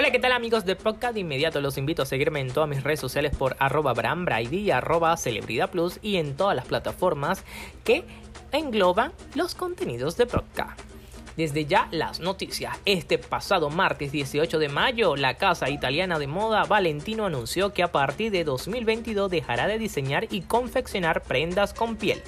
[0.00, 1.14] Hola, ¿qué tal amigos de podcast?
[1.14, 5.16] De inmediato los invito a seguirme en todas mis redes sociales por arroba Brady arroba
[5.16, 7.42] Celebridad Plus y en todas las plataformas
[7.82, 8.04] que
[8.52, 10.78] engloban los contenidos de podcast.
[11.36, 12.78] Desde ya las noticias.
[12.84, 17.90] Este pasado martes 18 de mayo, la casa italiana de moda Valentino anunció que a
[17.90, 22.22] partir de 2022 dejará de diseñar y confeccionar prendas con piel.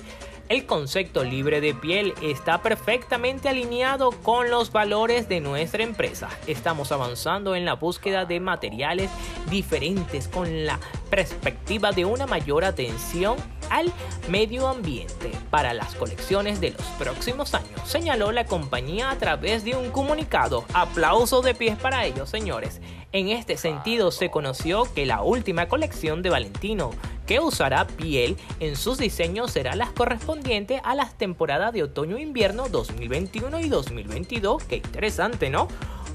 [0.50, 6.28] El concepto libre de piel está perfectamente alineado con los valores de nuestra empresa.
[6.48, 9.12] Estamos avanzando en la búsqueda de materiales
[9.48, 13.36] diferentes con la perspectiva de una mayor atención
[13.70, 13.92] al
[14.28, 19.76] medio ambiente para las colecciones de los próximos años, señaló la compañía a través de
[19.76, 20.64] un comunicado.
[20.74, 22.80] Aplauso de pies para ellos, señores.
[23.12, 26.90] En este sentido, se conoció que la última colección de Valentino
[27.26, 33.60] que usará piel en sus diseños será las correspondientes a las temporadas de otoño-invierno 2021
[33.60, 34.62] y 2022.
[34.62, 35.66] Qué interesante, ¿no?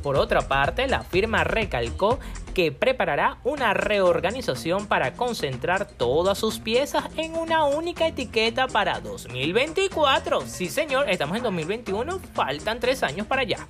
[0.04, 2.20] Por otra parte, la firma recalcó
[2.54, 10.42] que preparará una reorganización para concentrar todas sus piezas en una única etiqueta para 2024.
[10.48, 13.68] Sí, señor, estamos en 2021, faltan tres años para allá.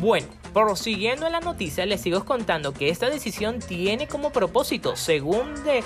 [0.00, 5.62] Bueno, prosiguiendo en la noticia, les sigo contando que esta decisión tiene como propósito, según
[5.62, 5.84] de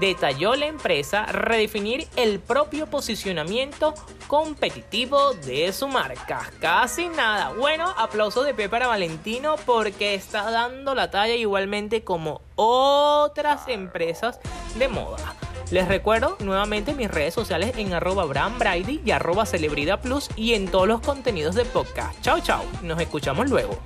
[0.00, 3.92] detalló la empresa redefinir el propio posicionamiento
[4.26, 6.50] competitivo de su marca.
[6.60, 7.52] Casi nada.
[7.52, 14.40] Bueno, aplauso de pie para Valentino porque está dando la talla igualmente como otras empresas
[14.76, 15.36] de moda.
[15.72, 20.68] Les recuerdo nuevamente mis redes sociales en arroba Brady y arroba Celebridad Plus y en
[20.68, 22.20] todos los contenidos de podcast.
[22.20, 22.62] Chao, chao.
[22.82, 23.78] Nos escuchamos luego.